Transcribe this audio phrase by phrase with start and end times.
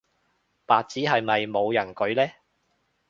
[0.65, 2.33] 白紙係咪冇人舉嘞